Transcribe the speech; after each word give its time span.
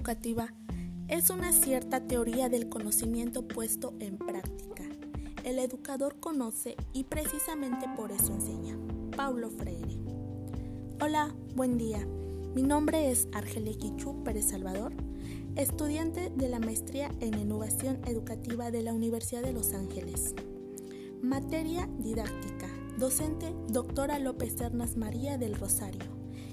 educativa 0.00 0.50
es 1.08 1.28
una 1.28 1.52
cierta 1.52 2.00
teoría 2.06 2.48
del 2.48 2.70
conocimiento 2.70 3.46
puesto 3.46 3.92
en 4.00 4.16
práctica. 4.16 4.82
El 5.44 5.58
educador 5.58 6.18
conoce 6.18 6.74
y 6.94 7.04
precisamente 7.04 7.86
por 7.98 8.10
eso 8.10 8.32
enseña. 8.32 8.78
Paulo 9.14 9.50
Freire. 9.50 9.98
Hola, 11.02 11.34
buen 11.54 11.76
día. 11.76 12.06
Mi 12.54 12.62
nombre 12.62 13.10
es 13.10 13.28
Argelia 13.34 13.76
Quichú 13.76 14.24
Pérez 14.24 14.46
Salvador, 14.46 14.94
estudiante 15.54 16.32
de 16.34 16.48
la 16.48 16.60
maestría 16.60 17.10
en 17.20 17.38
innovación 17.38 18.00
educativa 18.06 18.70
de 18.70 18.82
la 18.82 18.94
Universidad 18.94 19.42
de 19.42 19.52
Los 19.52 19.74
Ángeles. 19.74 20.34
Materia 21.20 21.90
didáctica. 21.98 22.68
Docente 22.96 23.54
doctora 23.68 24.18
López 24.18 24.56
Cernas 24.56 24.96
María 24.96 25.36
del 25.36 25.56
Rosario. 25.56 26.00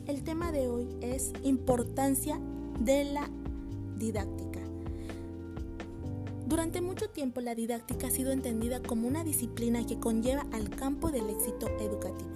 El 0.05 0.23
tema 0.23 0.51
de 0.51 0.67
hoy 0.67 0.89
es 0.99 1.31
importancia 1.43 2.41
de 2.79 3.05
la 3.05 3.29
didáctica. 3.97 4.59
Durante 6.45 6.81
mucho 6.81 7.09
tiempo 7.09 7.41
la 7.41 7.55
didáctica 7.55 8.07
ha 8.07 8.11
sido 8.11 8.31
entendida 8.31 8.81
como 8.81 9.07
una 9.07 9.23
disciplina 9.23 9.85
que 9.85 9.99
conlleva 9.99 10.45
al 10.53 10.69
campo 10.69 11.11
del 11.11 11.29
éxito 11.29 11.67
educativo. 11.79 12.31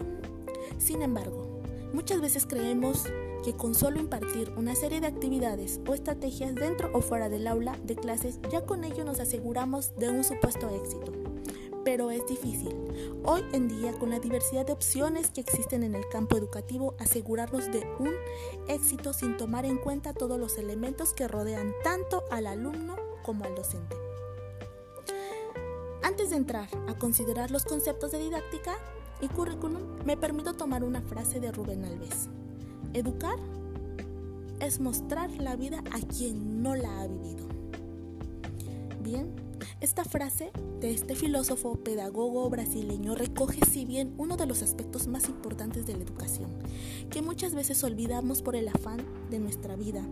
Sin 0.78 1.02
embargo, 1.02 1.62
muchas 1.94 2.20
veces 2.20 2.46
creemos 2.46 3.06
que 3.46 3.54
con 3.54 3.74
solo 3.74 4.00
impartir 4.00 4.52
una 4.58 4.76
serie 4.76 5.00
de 5.00 5.08
actividades 5.08 5.80
o 5.88 5.94
estrategias 5.94 6.54
dentro 6.56 6.90
o 6.94 7.02
fuera 7.02 7.30
del 7.30 7.48
aula 7.48 7.78
de 7.86 7.96
clases, 7.96 8.40
ya 8.52 8.66
con 8.66 8.84
ello 8.84 9.06
nos 9.06 9.20
aseguramos 9.20 9.96
de 9.96 10.10
un 10.10 10.24
supuesto 10.24 10.70
éxito 10.70 11.21
pero 11.84 12.12
es 12.12 12.26
difícil. 12.28 12.76
Hoy 13.24 13.44
en 13.54 13.68
día, 13.68 13.94
con 13.94 14.10
la 14.10 14.20
diversidad 14.20 14.66
de 14.66 14.74
opciones 14.74 15.32
que 15.32 15.42
existen 15.42 15.84
en 15.84 15.96
el 15.96 16.08
campo 16.10 16.38
educativo, 16.38 16.96
asegurarnos 17.00 17.72
de 17.72 17.86
un 18.00 18.12
éxito 18.68 19.14
sin 19.14 19.38
tomar 19.38 19.66
en 19.66 19.78
cuenta 19.78 20.14
todos 20.14 20.40
los 20.40 20.58
elementos 20.58 21.14
que 21.14 21.28
rodean 21.28 21.74
tanto 21.84 22.24
al 22.32 22.48
alumno 22.48 22.96
como 23.24 23.46
al 23.46 23.56
docente. 23.56 23.96
Antes 26.04 26.32
de 26.32 26.36
entrar 26.36 26.68
a 26.88 26.98
considerar 26.98 27.52
los 27.52 27.64
conceptos 27.64 28.12
de 28.12 28.20
didáctica 28.20 28.76
y 29.22 29.28
currículum, 29.28 29.82
me 30.04 30.18
permito 30.18 30.54
tomar 30.54 30.84
una 30.84 31.02
frase 31.02 31.40
de 31.40 31.52
Rubén 31.52 31.86
Alves. 31.86 32.28
Educar 32.94 33.38
es 34.60 34.80
mostrar 34.80 35.30
la 35.32 35.56
vida 35.56 35.84
a 35.92 36.00
quien 36.00 36.62
no 36.62 36.76
la 36.76 37.02
ha 37.02 37.08
vivido. 37.08 37.48
Bien, 39.02 39.34
esta 39.82 40.06
frase 40.06 40.52
de 40.80 40.92
este 40.92 41.16
filósofo 41.16 41.76
pedagogo 41.76 42.48
brasileño 42.52 43.16
recoge 43.16 43.60
si 43.66 43.84
bien 43.84 44.14
uno 44.20 44.38
de 44.38 44.46
los 44.46 44.62
aspectos 44.62 45.08
más 45.08 45.28
importantes 45.28 45.88
de 45.88 45.96
la 45.96 46.04
educación, 46.04 46.52
que 47.10 47.24
muchas 47.24 47.56
veces 47.56 47.84
olvidamos 47.84 48.44
por 48.44 48.56
el 48.56 48.68
afán 48.68 49.04
de 49.32 49.40
nuestra 49.40 49.76
vida, 49.76 50.04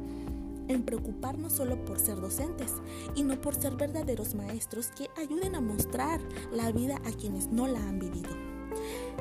en 0.68 0.84
preocuparnos 0.84 1.54
solo 1.54 1.86
por 1.86 2.00
ser 2.00 2.20
docentes 2.20 2.74
y 3.14 3.22
no 3.22 3.40
por 3.40 3.54
ser 3.54 3.76
verdaderos 3.76 4.34
maestros 4.34 4.88
que 4.88 5.08
ayuden 5.22 5.54
a 5.54 5.62
mostrar 5.62 6.20
la 6.52 6.72
vida 6.72 7.00
a 7.06 7.12
quienes 7.12 7.48
no 7.52 7.68
la 7.68 7.80
han 7.88 8.00
vivido. 8.00 8.30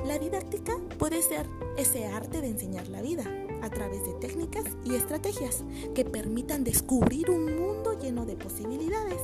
La 0.07 0.19
didáctica 0.19 0.79
puede 0.99 1.21
ser 1.21 1.47
ese 1.77 2.07
arte 2.07 2.41
de 2.41 2.49
enseñar 2.49 2.89
la 2.89 3.03
vida 3.03 3.25
a 3.61 3.69
través 3.69 4.03
de 4.07 4.15
técnicas 4.15 4.65
y 4.85 4.95
estrategias 4.95 5.63
que 5.95 6.07
permitan 6.07 6.65
descubrir 6.65 7.31
un 7.31 7.55
mundo 7.55 7.99
lleno 7.99 8.25
de 8.25 8.37
posibilidades 8.37 9.21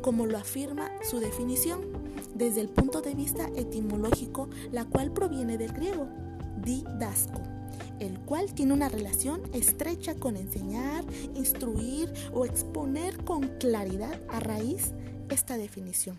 como 0.00 0.26
lo 0.26 0.38
afirma 0.38 0.90
su 1.02 1.20
definición, 1.20 1.80
desde 2.34 2.60
el 2.60 2.68
punto 2.68 3.02
de 3.02 3.14
vista 3.14 3.48
etimológico, 3.56 4.48
la 4.72 4.84
cual 4.84 5.12
proviene 5.12 5.58
del 5.58 5.72
griego, 5.72 6.06
didasco, 6.62 7.40
el 7.98 8.18
cual 8.20 8.52
tiene 8.54 8.72
una 8.72 8.88
relación 8.88 9.42
estrecha 9.52 10.14
con 10.14 10.36
enseñar, 10.36 11.04
instruir 11.34 12.12
o 12.32 12.44
exponer 12.44 13.22
con 13.24 13.42
claridad 13.58 14.20
a 14.30 14.40
raíz 14.40 14.92
esta 15.28 15.56
definición. 15.56 16.16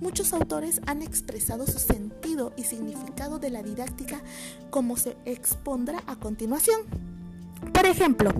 Muchos 0.00 0.32
autores 0.32 0.80
han 0.86 1.02
expresado 1.02 1.66
su 1.66 1.78
sentido 1.78 2.52
y 2.56 2.64
significado 2.64 3.38
de 3.38 3.50
la 3.50 3.62
didáctica 3.62 4.22
como 4.70 4.96
se 4.96 5.16
expondrá 5.24 6.02
a 6.06 6.16
continuación. 6.16 6.80
Por 7.72 7.86
ejemplo, 7.86 8.32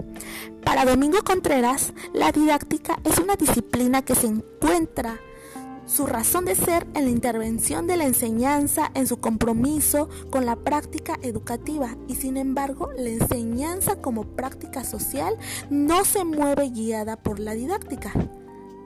para 0.65 0.85
Domingo 0.85 1.19
Contreras, 1.25 1.93
la 2.13 2.33
didáctica 2.33 2.99
es 3.05 3.19
una 3.19 3.37
disciplina 3.37 4.03
que 4.03 4.15
se 4.15 4.27
encuentra 4.27 5.19
su 5.87 6.07
razón 6.07 6.45
de 6.45 6.55
ser 6.55 6.87
en 6.95 7.05
la 7.05 7.11
intervención 7.11 7.87
de 7.87 7.97
la 7.97 8.05
enseñanza, 8.05 8.91
en 8.95 9.07
su 9.07 9.19
compromiso 9.19 10.09
con 10.31 10.45
la 10.45 10.57
práctica 10.57 11.19
educativa 11.23 11.97
y 12.07 12.17
sin 12.17 12.37
embargo 12.37 12.91
la 12.97 13.09
enseñanza 13.09 13.97
como 13.97 14.25
práctica 14.25 14.85
social 14.85 15.35
no 15.71 16.05
se 16.05 16.25
mueve 16.25 16.69
guiada 16.69 17.17
por 17.17 17.41
la 17.41 17.55
didáctica. 17.55 18.13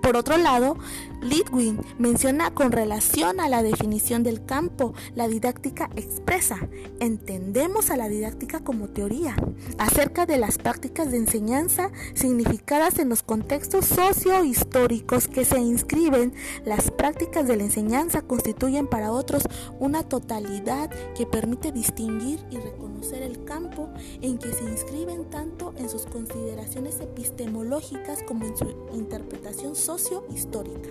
Por 0.02 0.16
otro 0.16 0.36
lado, 0.36 0.76
Litwin 1.22 1.78
menciona 1.96 2.52
con 2.52 2.72
relación 2.72 3.38
a 3.38 3.48
la 3.48 3.62
definición 3.62 4.24
del 4.24 4.44
campo 4.44 4.94
la 5.14 5.28
didáctica 5.28 5.88
expresa. 5.94 6.58
Entendemos 6.98 7.90
a 7.90 7.96
la 7.96 8.08
didáctica 8.08 8.64
como 8.64 8.88
teoría 8.88 9.36
acerca 9.78 10.26
de 10.26 10.38
las 10.38 10.58
prácticas 10.58 11.12
de 11.12 11.18
enseñanza 11.18 11.90
significadas 12.14 12.98
en 12.98 13.08
los 13.08 13.22
contextos 13.22 13.86
socio-históricos 13.86 15.28
que 15.28 15.44
se 15.44 15.60
inscriben. 15.60 16.34
Las 16.64 16.90
prácticas 16.90 17.46
de 17.46 17.56
la 17.56 17.62
enseñanza 17.62 18.22
constituyen 18.22 18.88
para 18.88 19.12
otros 19.12 19.44
una 19.78 20.02
totalidad 20.02 20.90
que 21.14 21.26
permite 21.26 21.70
distinguir 21.70 22.44
y 22.50 22.56
reconocer 22.56 22.91
el 23.10 23.44
campo 23.44 23.88
en 24.20 24.38
que 24.38 24.52
se 24.52 24.62
inscriben 24.62 25.28
tanto 25.28 25.74
en 25.76 25.88
sus 25.88 26.06
consideraciones 26.06 27.00
epistemológicas 27.00 28.22
como 28.22 28.46
en 28.46 28.56
su 28.56 28.66
interpretación 28.92 29.74
social 29.74 30.22
histórica 30.32 30.88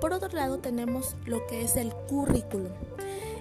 Por 0.00 0.12
otro 0.12 0.30
lado 0.30 0.58
tenemos 0.58 1.14
lo 1.26 1.46
que 1.46 1.62
es 1.62 1.76
el 1.76 1.92
currículum. 2.08 2.72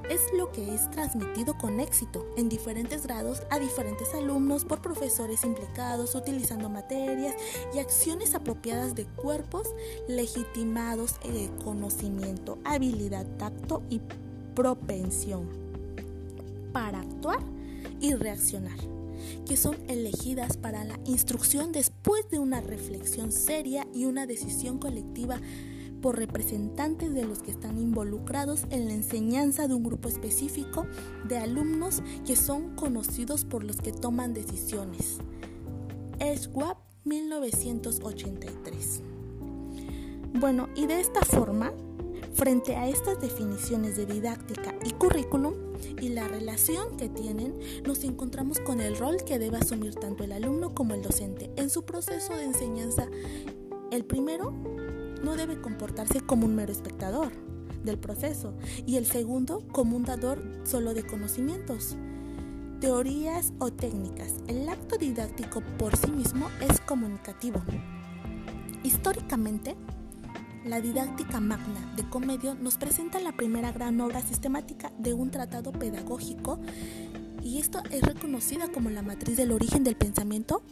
Es 0.09 0.21
lo 0.37 0.51
que 0.51 0.75
es 0.75 0.91
transmitido 0.91 1.57
con 1.57 1.79
éxito 1.79 2.27
en 2.37 2.47
diferentes 2.47 3.07
grados 3.07 3.41
a 3.49 3.57
diferentes 3.57 4.13
alumnos 4.13 4.63
por 4.63 4.79
profesores 4.79 5.43
implicados 5.43 6.13
utilizando 6.13 6.69
materias 6.69 7.33
y 7.73 7.79
acciones 7.79 8.35
apropiadas 8.35 8.93
de 8.93 9.05
cuerpos 9.05 9.67
legitimados 10.07 11.15
de 11.23 11.49
conocimiento, 11.63 12.59
habilidad, 12.65 13.25
tacto 13.37 13.81
y 13.89 13.99
propensión 14.53 15.64
para 16.75 16.99
actuar 16.99 17.39
y 18.01 18.15
reaccionar 18.15 18.77
que 19.47 19.55
son 19.55 19.77
elegidas 19.87 20.57
para 20.57 20.83
la 20.83 20.99
instrucción 21.05 21.71
después 21.71 22.29
de 22.29 22.37
una 22.39 22.59
reflexión 22.59 23.31
seria 23.31 23.87
y 23.93 24.03
una 24.03 24.25
decisión 24.25 24.77
colectiva 24.77 25.39
por 26.01 26.17
representantes 26.17 27.13
de 27.13 27.23
los 27.23 27.41
que 27.41 27.51
están 27.51 27.79
involucrados 27.79 28.65
en 28.71 28.87
la 28.87 28.93
enseñanza 28.93 29.69
de 29.69 29.73
un 29.73 29.85
grupo 29.85 30.09
específico 30.09 30.85
de 31.29 31.37
alumnos 31.37 32.03
que 32.27 32.35
son 32.35 32.75
conocidos 32.75 33.45
por 33.45 33.63
los 33.63 33.77
que 33.77 33.93
toman 33.93 34.33
decisiones. 34.33 35.19
SWAP 36.19 36.77
1983. 37.05 39.01
Bueno, 40.41 40.67
y 40.75 40.87
de 40.87 40.99
esta 40.99 41.21
forma 41.21 41.71
Frente 42.35 42.75
a 42.75 42.89
estas 42.89 43.21
definiciones 43.21 43.95
de 43.95 44.05
didáctica 44.05 44.75
y 44.83 44.91
currículum 44.91 45.53
y 46.01 46.09
la 46.09 46.27
relación 46.27 46.97
que 46.97 47.07
tienen, 47.07 47.57
nos 47.85 48.03
encontramos 48.03 48.59
con 48.59 48.81
el 48.81 48.97
rol 48.97 49.23
que 49.25 49.39
debe 49.39 49.55
asumir 49.55 49.95
tanto 49.95 50.25
el 50.25 50.33
alumno 50.33 50.75
como 50.75 50.93
el 50.95 51.01
docente 51.01 51.49
en 51.55 51.69
su 51.69 51.85
proceso 51.85 52.35
de 52.35 52.43
enseñanza. 52.43 53.07
El 53.89 54.03
primero 54.03 54.51
no 55.23 55.37
debe 55.37 55.61
comportarse 55.61 56.19
como 56.19 56.45
un 56.45 56.55
mero 56.55 56.73
espectador 56.73 57.31
del 57.85 57.97
proceso 57.97 58.53
y 58.85 58.97
el 58.97 59.05
segundo 59.05 59.63
como 59.71 59.95
un 59.95 60.03
dador 60.03 60.43
solo 60.65 60.93
de 60.93 61.05
conocimientos. 61.05 61.95
Teorías 62.81 63.53
o 63.59 63.71
técnicas. 63.71 64.33
El 64.47 64.67
acto 64.67 64.97
didáctico 64.97 65.61
por 65.77 65.95
sí 65.95 66.11
mismo 66.11 66.49
es 66.59 66.81
comunicativo. 66.81 67.63
Históricamente, 68.83 69.77
la 70.65 70.81
didáctica 70.81 71.39
magna 71.39 71.93
de 71.95 72.03
Comedio 72.09 72.55
nos 72.55 72.77
presenta 72.77 73.19
la 73.19 73.31
primera 73.33 73.71
gran 73.71 74.01
obra 74.01 74.21
sistemática 74.21 74.91
de 74.97 75.13
un 75.13 75.29
tratado 75.29 75.71
pedagógico 75.71 76.59
y 77.43 77.59
esto 77.59 77.83
es 77.91 78.01
reconocida 78.01 78.71
como 78.71 78.89
la 78.89 79.03
matriz 79.03 79.37
del 79.37 79.51
origen 79.51 79.83
del 79.83 79.95
pensamiento 79.95 80.63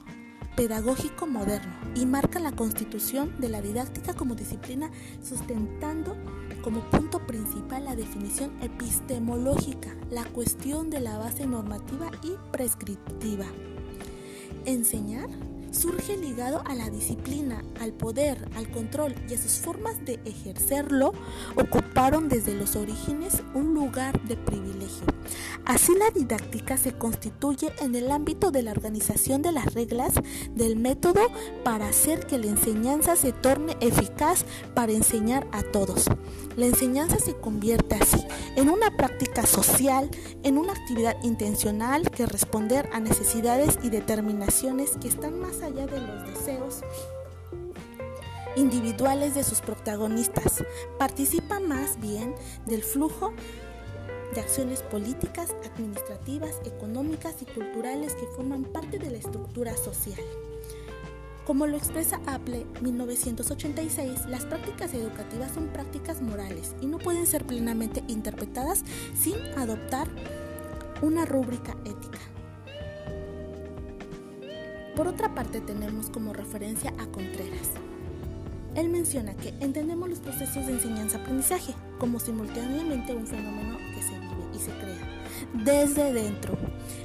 pedagógico 0.55 1.27
moderno 1.27 1.71
y 1.95 2.07
marca 2.07 2.39
la 2.39 2.51
constitución 2.51 3.39
de 3.39 3.49
la 3.49 3.61
didáctica 3.61 4.15
como 4.15 4.33
disciplina 4.33 4.89
sustentando 5.21 6.17
como 6.63 6.89
punto 6.89 7.19
principal 7.27 7.85
la 7.85 7.95
definición 7.95 8.51
epistemológica, 8.63 9.95
la 10.09 10.23
cuestión 10.25 10.89
de 10.89 11.01
la 11.01 11.19
base 11.19 11.45
normativa 11.45 12.09
y 12.23 12.35
prescriptiva. 12.51 13.45
Enseñar 14.65 15.29
surge 15.73 16.17
ligado 16.17 16.63
a 16.65 16.75
la 16.75 16.89
disciplina, 16.89 17.63
al 17.81 17.91
poder, 17.93 18.49
al 18.55 18.69
control 18.69 19.15
y 19.27 19.33
a 19.33 19.37
sus 19.37 19.59
formas 19.59 20.05
de 20.05 20.19
ejercerlo, 20.25 21.13
ocuparon 21.55 22.29
desde 22.29 22.53
los 22.53 22.75
orígenes 22.75 23.43
un 23.53 23.73
lugar 23.73 24.21
de 24.23 24.37
privilegio. 24.37 25.12
Así 25.65 25.93
la 25.97 26.09
didáctica 26.11 26.77
se 26.77 26.93
constituye 26.93 27.71
en 27.81 27.95
el 27.95 28.11
ámbito 28.11 28.51
de 28.51 28.63
la 28.63 28.71
organización 28.71 29.41
de 29.41 29.51
las 29.51 29.73
reglas 29.73 30.13
del 30.51 30.75
método 30.75 31.21
para 31.63 31.87
hacer 31.87 32.25
que 32.27 32.37
la 32.37 32.47
enseñanza 32.47 33.15
se 33.15 33.31
torne 33.31 33.77
eficaz 33.79 34.45
para 34.73 34.91
enseñar 34.91 35.47
a 35.51 35.63
todos. 35.63 36.05
La 36.55 36.65
enseñanza 36.65 37.17
se 37.19 37.35
convierte 37.35 37.95
así 37.95 38.23
en 38.55 38.69
una 38.69 38.95
práctica 38.95 39.45
social, 39.45 40.09
en 40.43 40.57
una 40.57 40.73
actividad 40.73 41.15
intencional 41.23 42.09
que 42.11 42.25
responder 42.25 42.89
a 42.93 42.99
necesidades 42.99 43.79
y 43.83 43.89
determinaciones 43.89 44.91
que 45.01 45.07
están 45.07 45.39
más 45.39 45.61
allá 45.61 45.87
de 45.87 45.99
los 45.99 46.27
deseos 46.27 46.81
individuales 48.55 49.35
de 49.35 49.43
sus 49.43 49.61
protagonistas. 49.61 50.63
Participa 50.97 51.59
más 51.59 51.99
bien 51.99 52.35
del 52.65 52.83
flujo 52.83 53.33
de 54.33 54.41
acciones 54.41 54.81
políticas, 54.81 55.55
administrativas, 55.65 56.59
económicas 56.65 57.41
y 57.41 57.45
culturales 57.45 58.13
que 58.15 58.27
forman 58.35 58.63
parte 58.63 58.99
de 58.99 59.11
la 59.11 59.17
estructura 59.17 59.75
social. 59.77 60.19
Como 61.45 61.67
lo 61.67 61.75
expresa 61.75 62.21
Apple 62.25 62.65
1986, 62.81 64.27
las 64.27 64.45
prácticas 64.45 64.93
educativas 64.93 65.53
son 65.53 65.67
prácticas 65.67 66.21
morales 66.21 66.73
y 66.79 66.85
no 66.85 66.99
pueden 66.99 67.27
ser 67.27 67.45
plenamente 67.45 68.01
interpretadas 68.07 68.83
sin 69.13 69.35
adoptar 69.57 70.07
una 71.01 71.25
rúbrica 71.25 71.75
ética. 71.83 72.19
Por 74.95 75.07
otra 75.07 75.35
parte, 75.35 75.59
tenemos 75.59 76.09
como 76.09 76.31
referencia 76.31 76.93
a 76.97 77.07
Contreras. 77.07 77.71
Él 78.75 78.89
menciona 78.89 79.35
que 79.35 79.53
entendemos 79.59 80.09
los 80.09 80.19
procesos 80.19 80.65
de 80.65 80.73
enseñanza-aprendizaje 80.73 81.73
como 81.99 82.19
simultáneamente 82.19 83.13
un 83.13 83.27
fenómeno 83.27 83.77
que 83.93 84.01
se 84.01 84.19
vive 84.19 84.43
y 84.53 84.59
se 84.59 84.71
crea 84.71 85.13
desde 85.53 86.13
dentro. 86.13 86.57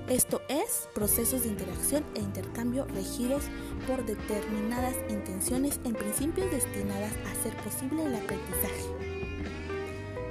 Esto 0.09 0.41
es 0.49 0.89
procesos 0.95 1.43
de 1.43 1.49
interacción 1.49 2.05
e 2.15 2.21
intercambio 2.21 2.87
regidos 2.87 3.45
por 3.87 4.05
determinadas 4.07 4.95
intenciones 5.11 5.79
en 5.85 5.95
principios 5.95 6.51
destinadas 6.51 7.13
a 7.27 7.33
hacer 7.33 7.55
posible 7.59 8.05
el 8.05 8.15
aprendizaje. 8.15 9.09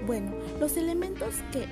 Bueno, 0.07 0.31
los 0.59 0.77
elementos 0.77 1.35
que 1.51 1.67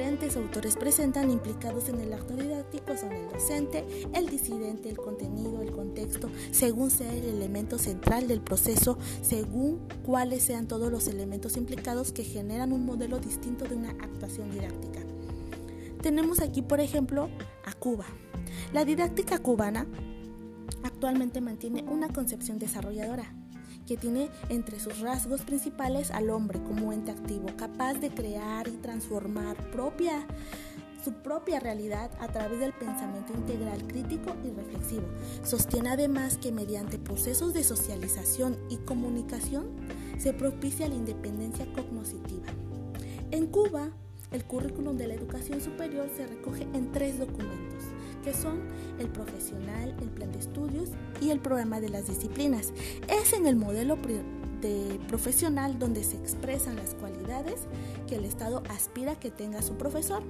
diferentes 0.00 0.34
autores 0.38 0.76
presentan 0.76 1.30
implicados 1.30 1.90
en 1.90 2.00
el 2.00 2.14
acto 2.14 2.34
didáctico 2.34 2.96
son 2.96 3.12
el 3.12 3.28
docente, 3.28 3.84
el 4.14 4.30
disidente, 4.30 4.88
el 4.88 4.96
contenido, 4.96 5.60
el 5.60 5.72
contexto, 5.72 6.30
según 6.52 6.90
sea 6.90 7.12
el 7.12 7.26
elemento 7.26 7.76
central 7.76 8.26
del 8.26 8.40
proceso, 8.40 8.96
según 9.20 9.86
cuáles 10.02 10.42
sean 10.42 10.66
todos 10.66 10.90
los 10.90 11.06
elementos 11.06 11.58
implicados 11.58 12.12
que 12.12 12.24
generan 12.24 12.72
un 12.72 12.86
modelo 12.86 13.18
distinto 13.18 13.66
de 13.66 13.76
una 13.76 13.90
actuación 13.90 14.50
didáctica. 14.50 15.00
Tenemos 16.00 16.40
aquí, 16.40 16.62
por 16.62 16.80
ejemplo, 16.80 17.28
a 17.66 17.74
Cuba. 17.74 18.06
La 18.72 18.86
didáctica 18.86 19.38
cubana 19.38 19.86
actualmente 20.82 21.42
mantiene 21.42 21.82
una 21.82 22.08
concepción 22.08 22.58
desarrolladora 22.58 23.34
que 23.90 23.96
tiene 23.96 24.30
entre 24.48 24.78
sus 24.78 25.00
rasgos 25.00 25.40
principales 25.40 26.12
al 26.12 26.30
hombre 26.30 26.62
como 26.62 26.92
ente 26.92 27.10
activo, 27.10 27.48
capaz 27.56 27.94
de 27.94 28.10
crear 28.10 28.68
y 28.68 28.76
transformar 28.76 29.56
propia, 29.72 30.28
su 31.04 31.12
propia 31.12 31.58
realidad 31.58 32.08
a 32.20 32.28
través 32.28 32.60
del 32.60 32.72
pensamiento 32.72 33.32
integral, 33.32 33.84
crítico 33.88 34.36
y 34.44 34.50
reflexivo. 34.50 35.08
Sostiene 35.42 35.88
además 35.88 36.38
que 36.38 36.52
mediante 36.52 37.00
procesos 37.00 37.52
de 37.52 37.64
socialización 37.64 38.56
y 38.68 38.76
comunicación 38.76 39.66
se 40.18 40.32
propicia 40.34 40.88
la 40.88 40.94
independencia 40.94 41.66
cognoscitiva. 41.72 42.46
En 43.32 43.48
Cuba, 43.48 43.90
el 44.30 44.44
currículum 44.44 44.98
de 44.98 45.08
la 45.08 45.14
educación 45.14 45.60
superior 45.60 46.08
se 46.16 46.28
recoge 46.28 46.62
en 46.74 46.92
tres 46.92 47.18
documentos 47.18 47.82
que 48.22 48.34
son 48.34 48.60
el 48.98 49.08
profesional, 49.08 49.94
el 50.00 50.08
plan 50.08 50.32
de 50.32 50.38
estudios 50.38 50.90
y 51.20 51.30
el 51.30 51.40
programa 51.40 51.80
de 51.80 51.88
las 51.88 52.06
disciplinas. 52.06 52.72
Es 53.08 53.32
en 53.32 53.46
el 53.46 53.56
modelo 53.56 53.96
de 54.60 55.00
profesional 55.08 55.78
donde 55.78 56.04
se 56.04 56.16
expresan 56.16 56.76
las 56.76 56.94
cualidades 56.94 57.62
que 58.06 58.16
el 58.16 58.24
Estado 58.24 58.62
aspira 58.68 59.14
que 59.14 59.30
tenga 59.30 59.62
su 59.62 59.74
profesor 59.76 60.22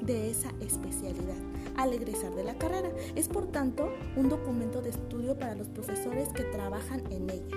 de 0.00 0.30
esa 0.30 0.50
especialidad 0.60 1.36
al 1.76 1.92
egresar 1.92 2.34
de 2.34 2.44
la 2.44 2.58
carrera. 2.58 2.90
Es 3.14 3.28
por 3.28 3.46
tanto 3.46 3.92
un 4.16 4.28
documento 4.28 4.82
de 4.82 4.90
estudio 4.90 5.38
para 5.38 5.54
los 5.54 5.68
profesores 5.68 6.28
que 6.30 6.42
trabajan 6.44 7.02
en 7.10 7.30
ella. 7.30 7.56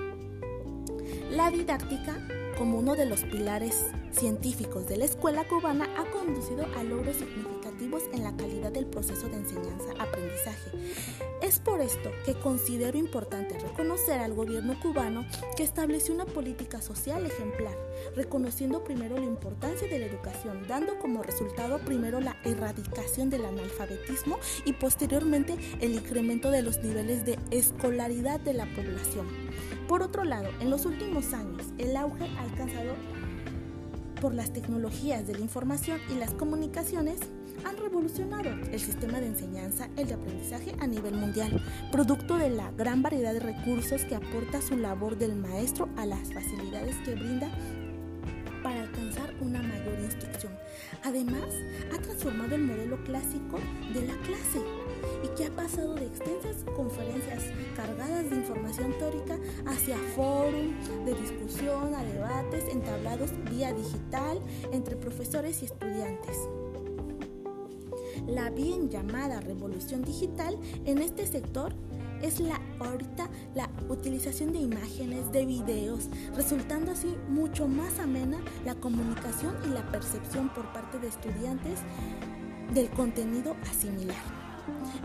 La 1.31 1.49
didáctica, 1.49 2.17
como 2.57 2.79
uno 2.79 2.95
de 2.95 3.05
los 3.05 3.21
pilares 3.23 3.87
científicos 4.11 4.87
de 4.87 4.97
la 4.97 5.05
escuela 5.05 5.47
cubana, 5.47 5.87
ha 5.97 6.05
conducido 6.11 6.65
a 6.77 6.83
logros 6.83 7.15
significativos 7.15 7.58
en 7.81 8.23
la 8.23 8.35
calidad 8.35 8.73
del 8.73 8.85
proceso 8.85 9.29
de 9.29 9.37
enseñanza-aprendizaje. 9.37 10.71
Es 11.41 11.59
por 11.59 11.79
esto 11.79 12.11
que 12.25 12.37
considero 12.37 12.97
importante 12.97 13.57
reconocer 13.57 14.19
al 14.19 14.33
gobierno 14.33 14.77
cubano 14.81 15.25
que 15.55 15.63
estableció 15.63 16.13
una 16.13 16.25
política 16.25 16.81
social 16.81 17.25
ejemplar, 17.25 17.75
reconociendo 18.17 18.83
primero 18.83 19.17
la 19.17 19.23
importancia 19.23 19.87
de 19.87 19.97
la 19.97 20.07
educación, 20.07 20.67
dando 20.67 20.99
como 20.99 21.23
resultado 21.23 21.79
primero 21.79 22.19
la 22.19 22.35
erradicación 22.43 23.29
del 23.29 23.45
analfabetismo 23.45 24.37
y 24.65 24.73
posteriormente 24.73 25.55
el 25.79 25.93
incremento 25.93 26.51
de 26.51 26.61
los 26.61 26.79
niveles 26.83 27.25
de 27.25 27.39
escolaridad 27.49 28.41
de 28.41 28.53
la 28.53 28.65
población. 28.75 29.25
Por 29.87 30.03
otro 30.03 30.25
lado, 30.25 30.49
en 30.59 30.69
los 30.69 30.85
últimos 30.85 31.33
años, 31.33 31.63
el 31.77 31.95
auge 31.95 32.25
alcanzado 32.37 32.93
por 34.21 34.33
las 34.33 34.51
tecnologías 34.51 35.25
de 35.27 35.33
la 35.33 35.39
información 35.39 35.99
y 36.11 36.15
las 36.15 36.33
comunicaciones 36.33 37.19
han 37.63 37.77
revolucionado 37.77 38.49
el 38.71 38.79
sistema 38.79 39.19
de 39.19 39.27
enseñanza, 39.27 39.89
el 39.97 40.07
de 40.07 40.13
aprendizaje 40.13 40.75
a 40.79 40.87
nivel 40.87 41.15
mundial, 41.15 41.61
producto 41.91 42.37
de 42.37 42.49
la 42.49 42.71
gran 42.71 43.01
variedad 43.01 43.33
de 43.33 43.39
recursos 43.39 44.03
que 44.05 44.15
aporta 44.15 44.61
su 44.61 44.77
labor 44.77 45.17
del 45.17 45.35
maestro 45.35 45.89
a 45.97 46.05
las 46.05 46.33
facilidades 46.33 46.95
que 47.05 47.15
brinda 47.15 47.49
para 48.63 48.81
alcanzar 48.81 49.33
una 49.41 49.61
mayor 49.61 49.99
instrucción. 49.99 50.53
Además, 51.03 51.45
ha 51.93 52.01
transformado 52.01 52.55
el 52.55 52.63
modelo 52.63 53.01
clásico 53.03 53.59
de 53.93 54.05
la 54.05 54.15
clase 54.17 54.61
y 55.23 55.35
que 55.35 55.45
ha 55.45 55.51
pasado 55.51 55.95
de 55.95 56.07
extensas 56.07 56.63
conferencias 56.75 57.43
cargadas 57.75 58.29
de 58.29 58.35
información 58.35 58.93
teórica 58.97 59.37
hacia 59.65 59.97
fórum 60.15 60.73
de 61.05 61.13
discusión, 61.15 61.93
a 61.95 62.03
debates 62.03 62.65
entablados 62.71 63.31
vía 63.49 63.73
digital 63.73 64.39
entre 64.71 64.95
profesores 64.95 65.61
y 65.61 65.65
estudiantes 65.65 66.37
la 68.29 68.49
bien 68.49 68.89
llamada 68.89 69.39
revolución 69.41 70.03
digital 70.03 70.57
en 70.85 70.99
este 70.99 71.25
sector 71.25 71.73
es 72.21 72.39
la 72.39 72.59
ahorita 72.79 73.29
la 73.55 73.69
utilización 73.87 74.51
de 74.51 74.59
imágenes, 74.59 75.31
de 75.31 75.45
videos, 75.45 76.09
resultando 76.35 76.91
así 76.91 77.15
mucho 77.29 77.67
más 77.67 77.99
amena 77.99 78.37
la 78.65 78.75
comunicación 78.75 79.55
y 79.65 79.69
la 79.69 79.89
percepción 79.89 80.49
por 80.49 80.71
parte 80.73 80.99
de 80.99 81.07
estudiantes 81.07 81.79
del 82.73 82.89
contenido 82.89 83.55
asimilar. 83.69 84.17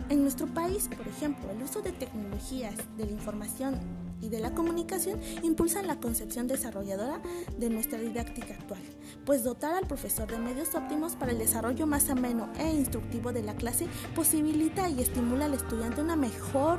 En 0.09 0.23
nuestro 0.23 0.47
país, 0.47 0.89
por 0.95 1.07
ejemplo, 1.09 1.51
el 1.51 1.63
uso 1.63 1.81
de 1.81 1.93
tecnologías 1.93 2.75
de 2.97 3.07
la 3.07 3.13
información 3.13 3.79
y 4.25 4.29
de 4.31 4.41
la 4.41 4.55
comunicación 4.55 5.21
impulsan 5.43 5.87
la 5.87 6.01
concepción 6.01 6.49
desarrolladora 6.49 7.21
de 7.59 7.69
nuestra 7.69 7.99
didáctica 7.99 8.55
actual, 8.55 8.81
pues 9.27 9.45
dotar 9.45 9.75
al 9.75 9.87
profesor 9.87 10.27
de 10.31 10.39
medios 10.39 10.75
óptimos 10.75 11.15
para 11.15 11.33
el 11.33 11.39
desarrollo 11.39 11.87
más 11.87 12.09
ameno 12.09 12.51
e 12.59 12.71
instructivo 12.71 13.33
de 13.33 13.43
la 13.43 13.55
clase 13.55 13.87
posibilita 14.15 14.89
y 14.89 15.03
estimula 15.03 15.45
al 15.45 15.55
estudiante 15.55 16.01
una 16.01 16.17
mejor 16.17 16.79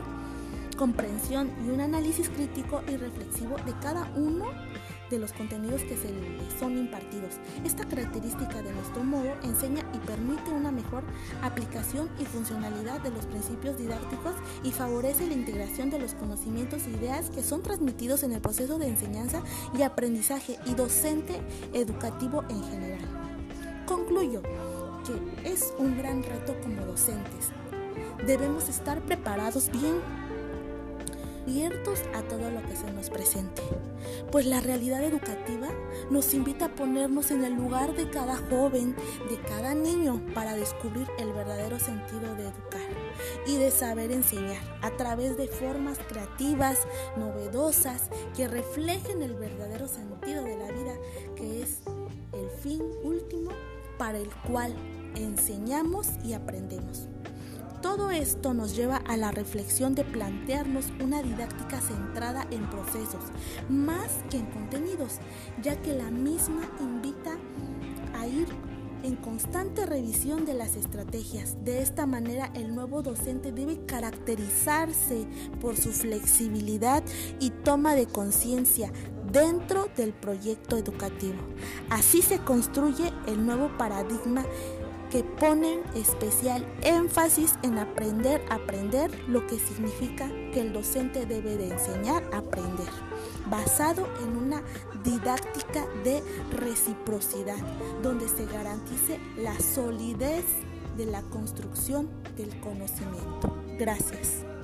comprensión 0.75 1.51
y 1.65 1.69
un 1.69 1.81
análisis 1.81 2.29
crítico 2.29 2.81
y 2.87 2.97
reflexivo 2.97 3.55
de 3.65 3.73
cada 3.79 4.11
uno 4.15 4.45
de 5.09 5.19
los 5.19 5.33
contenidos 5.33 5.81
que 5.81 5.97
se 5.97 6.09
le 6.09 6.25
son 6.59 6.77
impartidos. 6.77 7.35
Esta 7.63 7.85
característica 7.85 8.61
de 8.61 8.73
nuestro 8.73 9.03
modo 9.03 9.35
enseña 9.43 9.83
y 9.93 9.97
permite 9.99 10.51
una 10.51 10.71
mejor 10.71 11.03
aplicación 11.41 12.09
y 12.19 12.25
funcionalidad 12.25 13.01
de 13.01 13.11
los 13.11 13.25
principios 13.25 13.77
didácticos 13.77 14.35
y 14.63 14.71
favorece 14.71 15.27
la 15.27 15.33
integración 15.33 15.89
de 15.89 15.99
los 15.99 16.13
conocimientos 16.13 16.85
e 16.87 16.91
ideas 16.91 17.29
que 17.29 17.43
son 17.43 17.61
transmitidos 17.61 18.23
en 18.23 18.33
el 18.33 18.41
proceso 18.41 18.77
de 18.77 18.87
enseñanza 18.87 19.41
y 19.77 19.83
aprendizaje 19.83 20.57
y 20.65 20.73
docente 20.73 21.41
educativo 21.73 22.43
en 22.49 22.63
general. 22.63 22.99
Concluyo 23.85 24.41
que 25.05 25.51
es 25.51 25.73
un 25.77 25.97
gran 25.97 26.23
reto 26.23 26.55
como 26.61 26.85
docentes. 26.85 27.51
Debemos 28.25 28.69
estar 28.69 29.01
preparados 29.01 29.69
bien 29.71 30.01
abiertos 31.45 31.99
a 32.15 32.23
todo 32.23 32.49
lo 32.49 32.61
que 32.63 32.75
se 32.75 32.91
nos 32.91 33.09
presente. 33.09 33.61
Pues 34.31 34.45
la 34.45 34.61
realidad 34.61 35.03
educativa 35.03 35.67
nos 36.09 36.33
invita 36.33 36.65
a 36.65 36.75
ponernos 36.75 37.29
en 37.29 37.43
el 37.43 37.53
lugar 37.53 37.95
de 37.95 38.09
cada 38.09 38.35
joven, 38.35 38.95
de 39.29 39.39
cada 39.47 39.75
niño, 39.75 40.21
para 40.33 40.55
descubrir 40.55 41.07
el 41.19 41.31
verdadero 41.33 41.77
sentido 41.77 42.35
de 42.35 42.43
educar 42.43 42.81
y 43.45 43.57
de 43.57 43.69
saber 43.69 44.11
enseñar 44.11 44.61
a 44.81 44.89
través 44.91 45.37
de 45.37 45.47
formas 45.47 45.99
creativas, 46.07 46.79
novedosas, 47.15 48.09
que 48.35 48.47
reflejen 48.47 49.21
el 49.21 49.35
verdadero 49.35 49.87
sentido 49.87 50.43
de 50.43 50.57
la 50.57 50.71
vida, 50.71 50.95
que 51.35 51.61
es 51.61 51.79
el 52.33 52.49
fin 52.61 52.81
último 53.03 53.51
para 53.97 54.17
el 54.17 54.29
cual 54.47 54.75
enseñamos 55.15 56.07
y 56.23 56.33
aprendemos. 56.33 57.07
Todo 57.85 58.09
esto 58.09 58.55
nos 58.55 58.75
lleva 58.75 58.97
a 58.97 59.15
la 59.15 59.29
reflexión 59.29 59.93
de 59.93 60.03
plantearnos 60.03 60.85
una 61.03 61.21
didáctica 61.21 61.79
centrada 61.79 62.47
en 62.49 62.67
procesos, 62.67 63.23
más 63.69 64.09
que 64.31 64.37
en 64.37 64.47
contenidos, 64.47 65.19
ya 65.61 65.79
que 65.79 65.93
la 65.93 66.09
misma 66.09 66.63
invita 66.79 67.37
a 68.17 68.25
ir 68.25 68.47
en 69.03 69.15
constante 69.17 69.85
revisión 69.85 70.45
de 70.45 70.55
las 70.55 70.75
estrategias. 70.75 71.63
De 71.63 71.83
esta 71.83 72.07
manera, 72.07 72.51
el 72.55 72.73
nuevo 72.73 73.03
docente 73.03 73.51
debe 73.51 73.85
caracterizarse 73.85 75.27
por 75.61 75.77
su 75.77 75.91
flexibilidad 75.91 77.03
y 77.39 77.51
toma 77.51 77.93
de 77.93 78.07
conciencia 78.07 78.91
dentro 79.31 79.89
del 79.95 80.13
proyecto 80.13 80.77
educativo. 80.77 81.37
Así 81.89 82.23
se 82.23 82.39
construye 82.39 83.11
el 83.27 83.45
nuevo 83.45 83.69
paradigma 83.77 84.43
que 85.15 85.23
ponen 85.23 85.79
especial 85.95 86.67
énfasis 86.81 87.55
en 87.63 87.77
aprender 87.77 88.41
aprender, 88.49 89.09
lo 89.29 89.47
que 89.47 89.57
significa 89.57 90.27
que 90.51 90.59
el 90.59 90.73
docente 90.73 91.25
debe 91.25 91.55
de 91.55 91.69
enseñar 91.69 92.21
a 92.33 92.39
aprender, 92.39 92.89
basado 93.49 94.09
en 94.23 94.35
una 94.35 94.61
didáctica 95.05 95.85
de 96.03 96.21
reciprocidad, 96.51 97.55
donde 98.03 98.27
se 98.27 98.45
garantice 98.45 99.17
la 99.37 99.57
solidez 99.57 100.43
de 100.97 101.05
la 101.05 101.21
construcción 101.21 102.09
del 102.35 102.49
conocimiento. 102.59 103.55
Gracias. 103.79 104.54